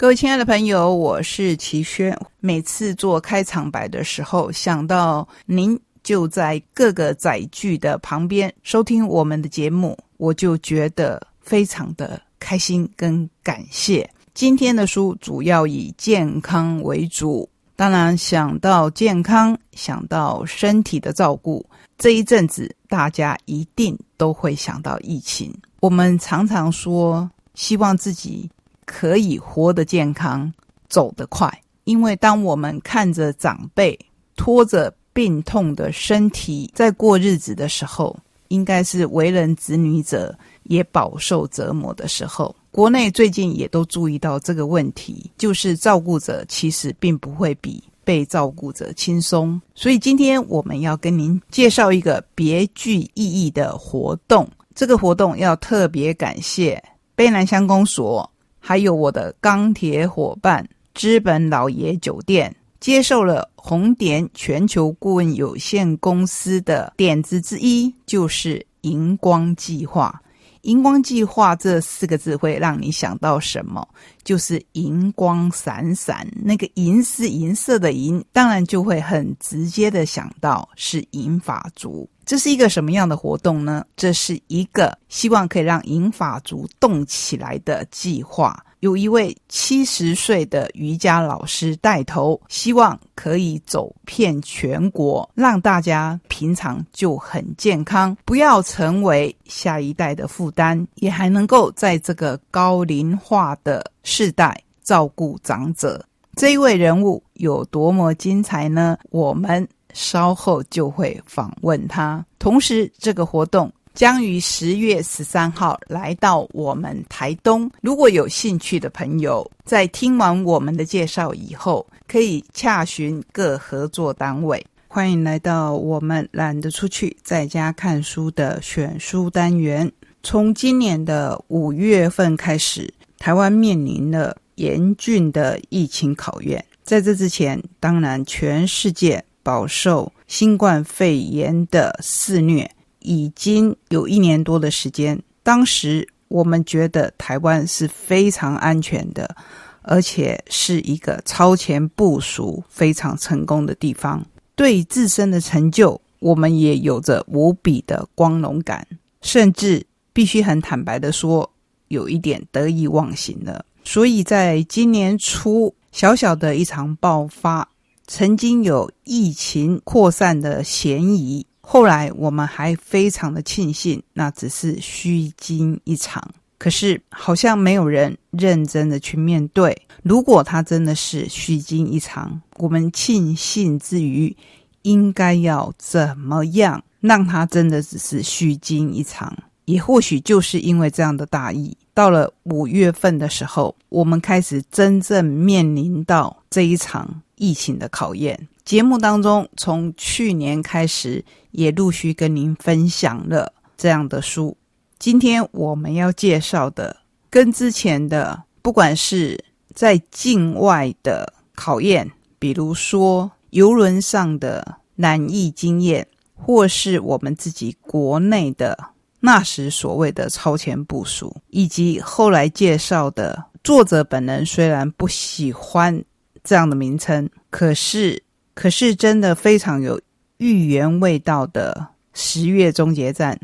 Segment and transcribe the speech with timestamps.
[0.00, 2.18] 各位亲爱的朋友，我是齐轩。
[2.38, 14.08] 每次做开场白的时候，想到您就在各个载具的旁边收听我们的节目，我就觉得非常的开心跟感谢。
[14.32, 17.46] 今天的书主要以健康为主，
[17.76, 21.62] 当然想到健康，想到身体的照顾，
[21.98, 25.54] 这一阵子大家一定都会想到疫情。
[25.80, 28.50] 我们常常说，希望自己。
[28.90, 30.52] 可以活得健康，
[30.88, 31.48] 走得快。
[31.84, 33.96] 因为当我们看着长辈
[34.34, 38.18] 拖着病痛的身体在过日子的时候，
[38.48, 42.54] 应该是为人子女者也饱受折磨的时候。
[42.72, 49.60] 国内最近也都注意到这个问题，就是照顾者其实并不会比被照顾者轻松。
[49.74, 54.48] 所以今天我们要跟您介绍一个别具意义的活动。
[54.74, 56.82] 这个活动要特别感谢
[57.16, 58.28] 卑南乡公所。
[58.60, 60.64] 还有我的钢铁伙伴
[60.94, 70.22] 资本老爷酒店接受了红点全球顾问有限公司的点子之一，就是荧光计划。
[70.62, 73.86] 荧光计划这四个字会让你想到什么？
[74.22, 82.06] 就是银光闪闪，那个银是银色的银，当然就会很直接的想到是银发族。
[82.30, 83.84] 这是一个什么样的活动呢？
[83.96, 88.64] 这是一个希望可以让银发族动起来的计划。
[88.78, 106.06] 有一位七十岁的瑜伽老师带头，希望可以走遍全国，让大家平常就很健康，不要成为下一代的负担，也还能够在这个高龄化的世代照顾长者。
[106.36, 108.96] 这一位人物有多么精彩呢？
[109.10, 112.24] 我们稍后就会访问他。
[112.38, 113.72] 同时，这个活动。
[113.92, 117.68] 将于十月十三号来到我们台东。
[117.82, 124.64] 如果有兴趣的朋友，在听完我们的介绍以后，可以洽询各合作单位。
[124.86, 129.90] 欢迎来到我们懒得出去，在家看书的选书单元。
[130.22, 136.64] 从今年的五月份开始，台湾面临了严峻的疫情考验。
[136.84, 142.70] 在这之前，当然全世界饱受新冠肺炎的肆虐。
[143.02, 149.34] 已经有一年多的时间，当时我们觉得台湾是非常安全的，
[149.80, 154.22] 而且是一个超前部署非常成功的地方。
[154.54, 158.86] 对自身的成就，我们也有着无比的光荣感，
[159.22, 161.50] 甚至必须很坦白的说，
[161.88, 163.64] 有一点得意忘形了。
[163.82, 167.66] 所以在今年初，小小的一场爆发，
[168.12, 171.46] 曾经有疫情扩散的嫌疑。
[171.60, 176.28] 后来我们还非常的庆幸，那只是虚惊一场。
[176.58, 179.80] 可是好像没有人认真的去面对。
[180.02, 184.36] 如果他真的是虚惊一场，我们庆幸之余，
[184.82, 189.32] 应该要怎么样让他真的只是虚惊一场？
[189.66, 198.48] 也或许就是因为这样的大意，到了五月份的时候，我们开始真正面临到这一场疫情的考验。
[198.64, 204.56] 节目当中，从去年开始也陆续跟您分享了这样的书。
[204.98, 206.96] 今天我们要介绍的，
[207.28, 209.44] 跟之前的不管是
[209.74, 218.86] 在境外的考验，比如说游轮上的难易经验，或是我们自己国内的
[219.20, 226.02] 那时所谓的超前部署，以及后来介绍的作者本人虽然不喜欢
[226.42, 228.20] 这样的名称，可是。
[228.52, 229.98] 可是，真的非常有
[230.36, 231.72] 寓言味道的
[232.12, 233.34] 《十月终结战》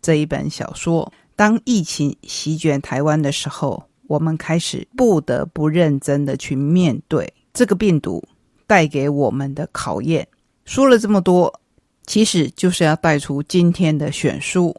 [0.00, 1.10] 这一本小说。
[1.34, 8.22] 当疫情席卷台湾的时候，我们开始不得不认真的去面对这个病毒
[8.64, 10.24] 带给我们的考验。
[10.64, 11.52] 说了这么多，
[12.06, 14.76] 其实就是要带出今天的选书。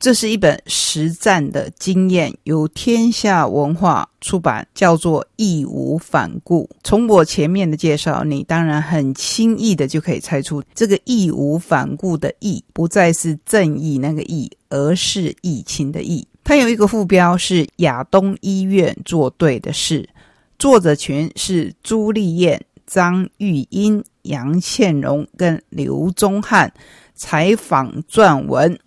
[0.00, 6.66] 这是一本实战的经验，由天下文化出版，叫做《义无反顾》。
[6.82, 16.26] 从我前面的介绍，你当然很轻易的就可以猜出，这个“义无反顾”的“义”不再是正义那个“义”，而是疫情的“义”。
[16.42, 20.08] 它有一个副标是“亚东医院做对的事”，
[20.58, 26.72] 作者群是朱丽燕、张玉英、杨倩荣跟刘宗翰，
[27.14, 28.78] 采访撰文。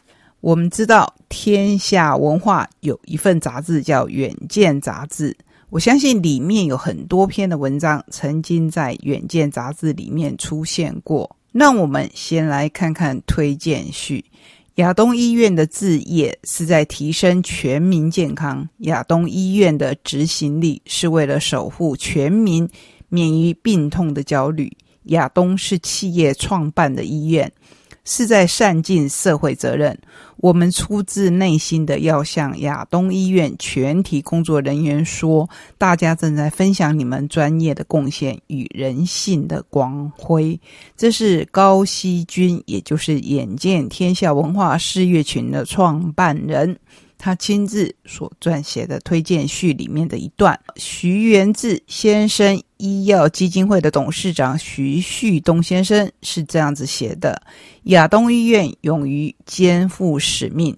[0.44, 5.34] 我们知道天下文化有一份杂志叫《远见》杂志，
[5.70, 11.34] 我相信里面有很多篇的文章曾经在《远见》杂志里面出现过。
[11.54, 14.20] 那我们先来看看推荐序，
[14.76, 18.68] 《亚东医院的置业是在提升全民健康。
[18.80, 22.70] 亚东医院的执行力是为了守护全民
[23.08, 24.70] 免于病痛的焦虑。
[25.04, 27.50] 亚东是企业创办的医院。
[28.06, 29.98] 是在善尽社会责任。
[30.38, 40.60] 我们出自内心的要向亚东医院全体工作人员说：大家正在分享你们专业的贡献与人性的光辉。
[40.98, 46.78] 这是高希君，也就是眼见天下文化事业群的创办人。
[47.24, 57.42] 他亲自所撰写的推荐序里面的一段，徐元志先生医药基金会的董事长徐旭东先生是这样子写的：
[57.84, 60.76] 亚东医院勇于肩负使命，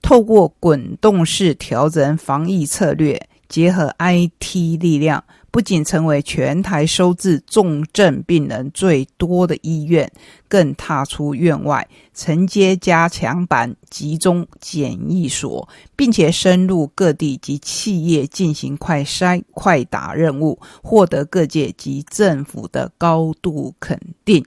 [0.00, 5.22] 透过滚动式调整防疫策略，结合 IT 力量。
[5.52, 10.10] 不仅成为全台收治重症病人最多的医院，
[10.48, 24.42] 更踏出院外，承接加强版集中检疫所，并且深入各地及企业进行快筛快打任务，获得各界及政府的高度肯定。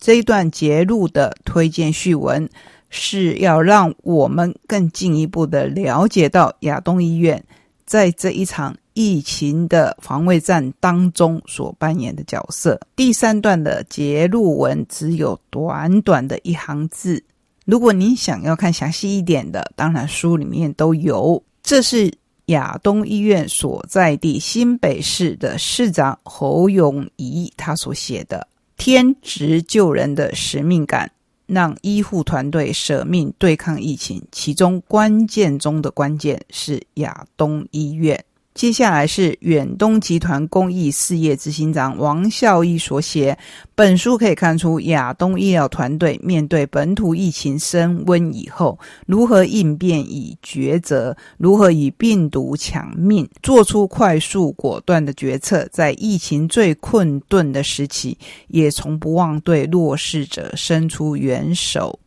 [0.00, 2.50] 这一段节录的推荐序文，
[2.90, 7.44] 是要让我们更进一步的了解到亚东医院
[7.86, 8.76] 在这一场。
[8.94, 12.80] 疫情的防卫战当中所扮演的角色。
[12.96, 17.22] 第三段的结录文只有短短的一行字。
[17.64, 21.42] 如果您想要看详细一点的，当然书里面都有。
[21.62, 22.12] 这是
[22.46, 28.46] 亚东医院所在地新北市的市长侯永仪他所写的
[28.76, 31.08] “天职救人的使命感”，
[31.46, 34.20] 让医护团队舍命对抗疫情。
[34.32, 38.22] 其中关键中的关键是亚东医院。
[38.54, 43.36] 接下来是远东集团公益事业执行长王孝义所写。
[43.74, 58.18] 本书可以看出，亚东医疗团队面对本土疫情升温以后，如何应变与抉择，如何与病毒抢命，做出快速果断的决策，在疫情最困顿的时期，
[58.48, 61.98] 也从不忘对弱势者伸出援手。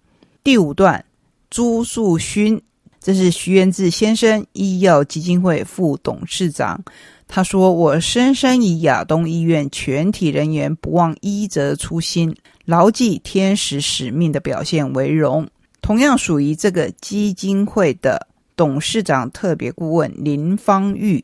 [0.43, 1.03] 第五段，
[1.49, 2.61] 朱树勋。
[3.05, 6.83] 这是徐元志先生，医药基金会副董事长。
[7.27, 12.35] 他说：“我深深以亚东医院全体人员不忘医者初心、
[12.65, 15.47] 牢记天使使命的表现为荣。”
[15.83, 21.23] 同样属于这个基金会的董事长特别顾问林芳玉。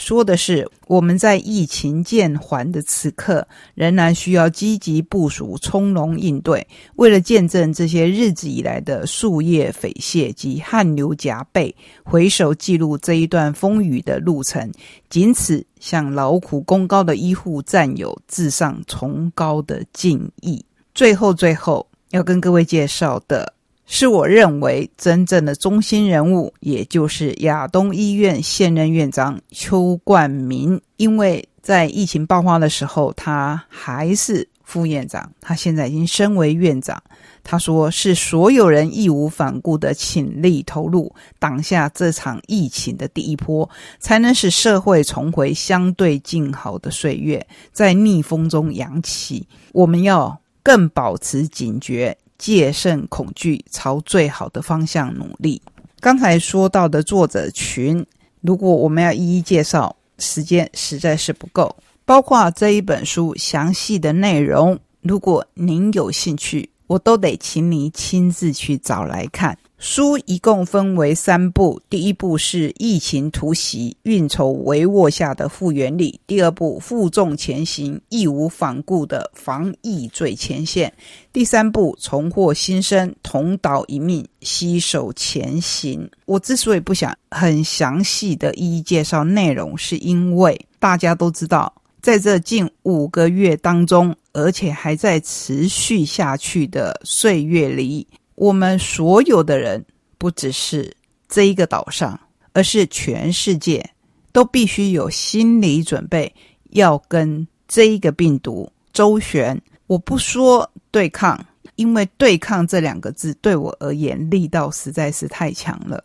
[0.00, 6.66] 说的是，我们在疫情渐缓的此刻，仍然需要积极部署、从容应对。
[6.96, 14.72] 为了见证这些日子以来的树叶飞泻及汗流浃背，回首记录这一段风雨的路程，
[15.10, 20.64] 仅此向劳苦功高的医护战友致上崇高的敬意。
[20.94, 23.52] 最后，最后要跟各位介绍的。
[23.92, 30.80] 是我认为真正的中心人物，也就是亚东医院现任院长邱冠明。
[30.96, 37.02] 因为在疫情爆发的时候，他还是副院长，他现在已经升为院长。
[37.42, 49.44] 他说：“是所有人义无反顾的倾力投入，挡下这场疫情的第一波，才能使社会重回相对静好的岁月，在逆风中扬起。
[49.72, 55.60] 我们要更保持警觉。”戒慎恐惧，朝最好的方向努力。
[56.00, 58.04] 刚才说到的作者群，
[58.40, 61.76] 如果我们要一一介绍，时间实在是不够。
[62.06, 69.56] 包括这一本书详细的内容，如果您有兴趣，我都得请你亲自去找来看。
[69.82, 80.90] 书一共分为三部，第一部是疫情突袭、运筹帷幄下的复原力；第二部负重前行、义无反顾的防疫最前线；
[81.32, 86.06] 第三部重获新生、同岛一命、携手前行。
[86.26, 91.72] 我之所以不想很详细的一一介绍内容，是因为大家都知道，
[92.02, 98.06] 在这近五个月当中，而且还在持续下去的岁月里。
[98.40, 99.84] 我们所有的人，
[100.16, 100.96] 不只是
[101.28, 102.18] 这一个岛上，
[102.54, 103.90] 而是全世界，
[104.32, 106.34] 都必须有心理准备，
[106.70, 109.60] 要跟这一个病毒周旋。
[109.86, 111.38] 我不说对抗，
[111.74, 116.02] 因为对抗这两个字对我而言力道实在是太强了。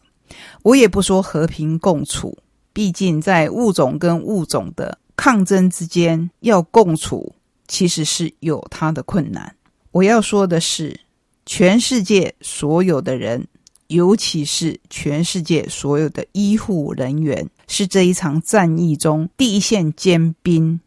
[0.61, 2.37] 我也不说和平共处，
[2.73, 7.33] 毕竟在物种跟物种的抗争之间，要共处
[7.69, 9.55] 其实是有它的困难。
[9.91, 10.99] 我要说的是。
[11.45, 13.47] 全世界所有的人，
[13.87, 20.79] 尤其是全世界所有的医护人员，是这一场战役中第一线尖兵。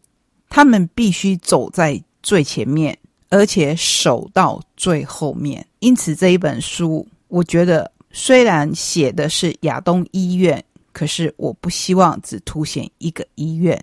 [0.51, 2.97] 他们必须走在最前面，
[3.29, 5.65] 而且守到最后面。
[5.79, 13.79] 因此，这一本书我觉得虽然写的是亚东医院，可是我不希望只凸显一个医院，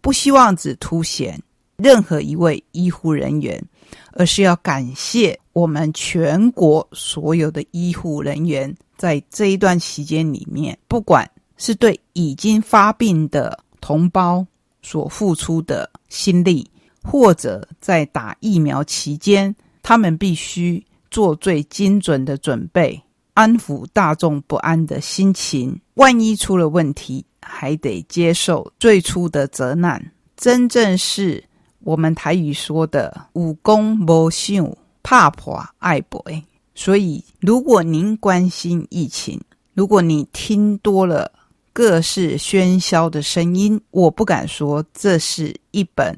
[0.00, 1.40] 不希望只凸显
[1.76, 3.62] 任何一位医护人员，
[4.14, 14.46] 而是要感谢我们全国所有的医护人员，在这一段期间里面，不管是对已经发病的同胞
[14.82, 16.64] 所付出的心力，
[17.02, 23.02] 或者在打疫苗期间，他们必须做最精准的准备，
[23.34, 25.76] 安抚大众不安的心情。
[25.94, 30.00] 万一出了问题，还得接受最初的责难。
[30.36, 31.42] 真正是
[31.80, 34.64] 我们台语说的“武功无想
[35.02, 36.24] 怕破爱博”。
[36.74, 39.40] 所以，如果您关心疫情，
[39.74, 41.32] 如果你听多了。
[41.70, 46.12] 各式喧嚣的声音，我不敢说这是一本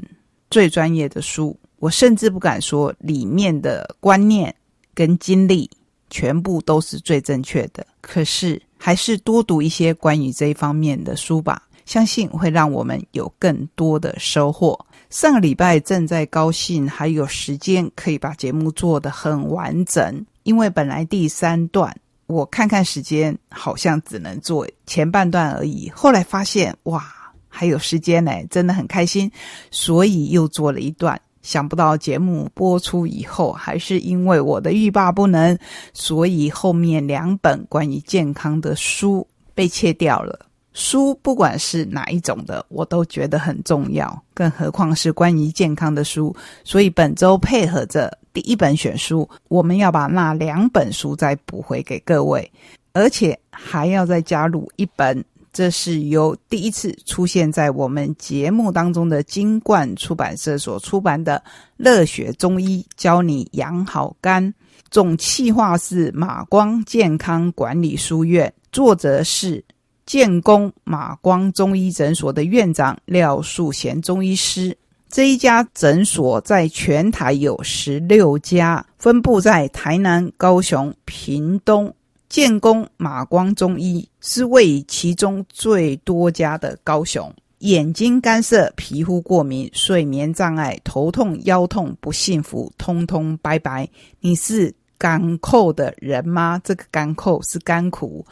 [0.50, 4.54] 最专业的书，我甚至不敢说里面的观念
[4.94, 5.68] 跟经历
[6.08, 7.86] 全部都是最正确的。
[8.00, 14.78] 可是，还是多读一些关于这一方面的书吧，相信会让我们有更多的收获。
[15.10, 21.94] 上个礼拜正在高兴，还有时间可以把节目做得很完整，因为本来第三段。
[22.26, 25.90] 我看看时间，好像只能做前半段而已。
[25.92, 27.04] 后来发现，哇，
[27.48, 29.28] 还有时间呢，真的很开心，
[29.72, 31.20] 所以又做了一段。
[31.42, 35.58] 想不到节目播出以后，还是因为我的欲罢不能，
[35.92, 39.26] 所以后面两本关于健康的书
[39.56, 40.46] 被切掉了。
[40.72, 46.34] 书不管是哪一种的，我都觉得很重要，更何况是关于健康的书。
[46.64, 48.16] 所以本周配合着。
[48.32, 52.48] 第一本选书，我们要把那两本书再补回给各位，
[52.92, 61.42] 而且还要再加入一本，这是由第一次出现在我们节目当中的金冠出版社所出版的
[61.76, 64.46] 《热血中医教你养好肝》，
[64.92, 69.62] 总企划是马光健康管理书院，作者是
[70.10, 74.76] 建工马光中医诊所的院长廖树贤中医师。
[75.08, 81.94] 这一家诊所在全台有十六家，分布在台南、高雄、屏东。
[82.28, 87.32] 建工马光中医是位其中最多家的高雄。
[87.60, 93.88] 眼睛干涩、皮肤过敏、睡眠障碍、头痛、腰痛、不幸福，通通拜拜。
[94.18, 96.60] 你是干扣的人吗？
[96.64, 98.26] 这个干扣是甘苦，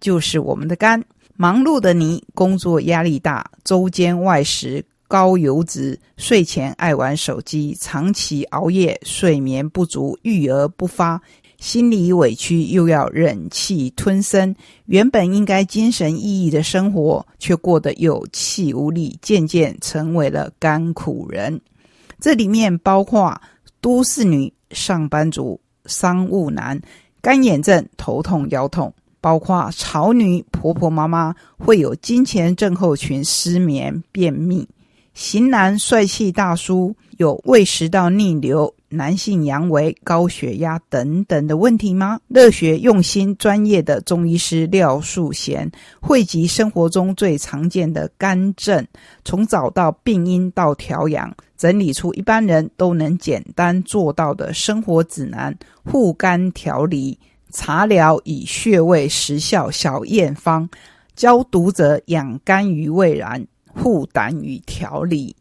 [0.00, 1.02] 就是我们的肝。
[1.36, 4.84] 忙碌的你，工作压力大，周间外食。
[5.10, 11.18] 高油脂，睡前爱玩手机，长期熬夜，睡眠不足，育儿不发，
[11.58, 14.54] 心里委屈又要忍气吞声。
[14.84, 21.58] 原本应该精神奕奕的生活，却过得有气无力，渐渐成为了甘苦人。
[22.20, 23.40] 这里面包括
[23.80, 26.78] 都市女、上班族、商务男、
[27.22, 34.68] 干眼症、头痛、腰痛，包括潮女、婆婆妈妈会有金钱症候群、失眠、便秘。
[35.14, 42.20] 型男帅气大叔有胃食道逆流、男性阳痿、高血压等等的问题吗？
[42.28, 45.68] 热血用心专业的中医师廖树贤
[46.00, 48.86] 汇集生活中最常见的肝症，
[49.24, 55.52] 从找到病因到调养，整理出一般人都能简单做到的生活指南、
[55.84, 57.18] 护肝调理、
[57.50, 60.68] 茶疗以穴位实效小验方，
[61.14, 63.46] 教读者养肝于未然。
[63.80, 65.36] 护胆与调理，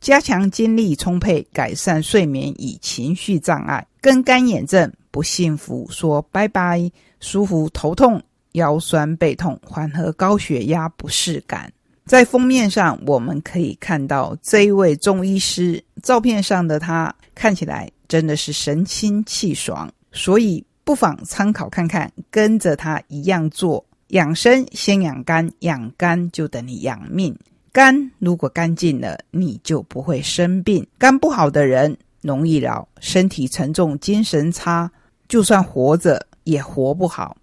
[0.00, 8.20] 加强精力充沛，改善睡眠与情绪障碍，跟干眼症不幸福说拜拜，舒服头痛、
[8.52, 11.72] 腰酸背痛，缓和高血压不适感。
[12.06, 23.84] 在封面上，我们可以看到这一位中医师，照片上的他看起来真的是神清气爽，所以不妨参考看看，跟着他一样做。
[24.10, 27.36] 养生先养肝，养肝就等于养命。
[27.72, 30.86] 肝如果干净了，你就不会生病。
[30.96, 34.88] 肝不好的人容易老，身体沉重，精神差，
[35.26, 37.36] 就算活着也活不好。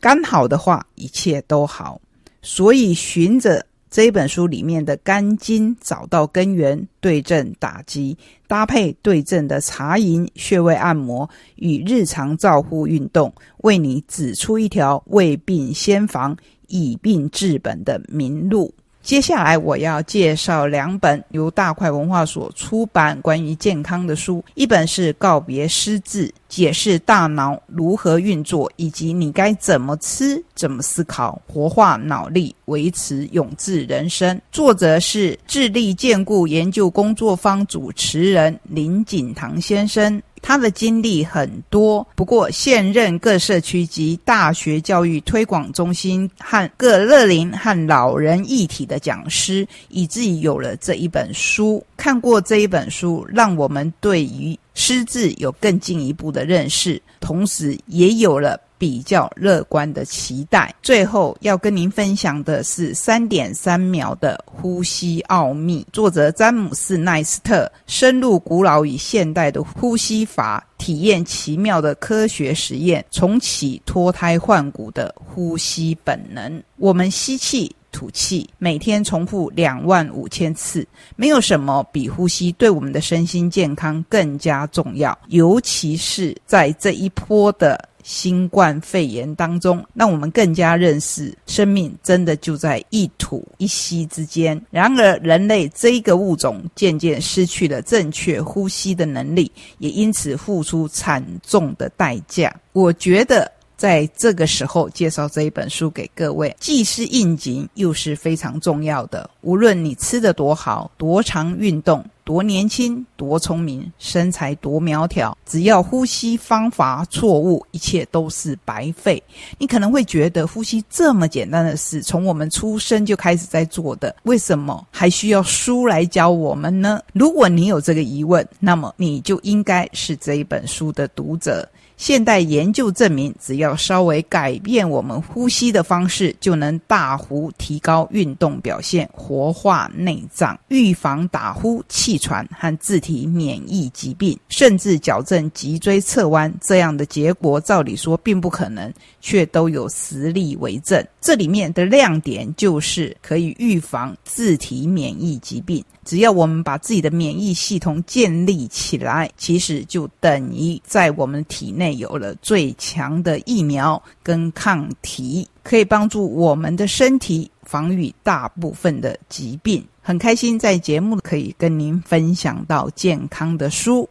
[0.00, 2.00] 肝好的话，一切都好。
[2.42, 16.36] 所以，循着这本书里面的肝经，找到根源，对症打击，搭配对症的茶饮、穴位按摩与日常照护运动，为你指出一条未病先防、
[16.66, 18.74] 以病治本的明路。
[19.04, 34.40] 接下来我要介绍两本由大块文化所出版关于健康的书，一本是《告别失智》，解释大脑如何运作，以及你该怎么吃、怎么思考，活化脑力，维持永志人生。
[34.50, 40.20] 作者是智力健固研究工作坊主持人林景堂先生。
[40.46, 51.82] 他的经历很多，不过现任各社区及大学教育推广中心和各乐龄和老人一体的讲师，以至于有了这一本书。
[51.96, 58.60] 看过这一本书，让我们对于失智有更进一步的认识，同时也有了。
[58.78, 60.74] 比较乐观的期待。
[60.82, 65.86] 最后要跟您分享的是三点三秒的呼吸奥秘。
[65.92, 76.62] 作者詹姆斯·奈斯特深入古老与现代的呼吸法，体验奇妙的科学实验，重启脱胎换骨的呼吸本能。
[76.76, 77.74] 我们吸气。
[77.96, 85.16] 吐气，每天重复两万五千次，没有什么比呼吸对我们的身心健康更加重要。
[85.28, 94.60] 尤其是在这一波的新冠肺炎当中，让我们更加认识生命真的就在一吐一吸之间。
[94.70, 102.54] 然而，人类这一个物种渐渐失去了正确呼吸的能力，也因此付出惨重的代价。
[102.72, 103.50] 我觉得。
[103.76, 109.28] 在这个时候介绍这一本书给各位，既是应景，又是非常重要的。
[109.40, 119.22] 无论你吃的多好，多常运动，多年轻，多聪明，身材多苗条，只要呼吸方法错误，一切都是白费。
[119.58, 127.00] 你可能会觉得，呼吸这么简单的事，从我们出生就开始在做的，为什么还需要书来教我们呢？
[127.12, 131.68] 如果你有这个疑问，那么你就应该是这一本书的读者。
[131.96, 146.52] 现代研究证明，只要稍微改变我们呼吸的方式，就能大幅提高运动表现、活化内脏、预防打呼、气喘和自体免疫疾病，甚至矫正脊椎侧弯。
[146.60, 151.04] 这样的结果，照理说并不可能，却都有实例为证。
[151.20, 155.82] 这里面的亮点就是可以预防自体免疫疾病。
[156.04, 169.84] 只要我们把自己的免疫系统建立起来，其实就等于在我们体内有了最强的疫苗跟抗体，可以帮助我们的身体防御大部分的疾病。
[170.00, 174.08] 很开心在节目可以跟您分享到健康的书。